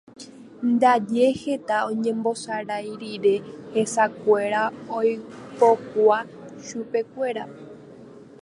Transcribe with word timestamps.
Ndaje 0.71 1.25
heta 1.41 1.77
oñembosarai 1.91 2.89
rire 3.01 3.35
hesekuéra 3.73 4.63
oipokua 4.99 6.17
chupekuéra. 6.65 7.43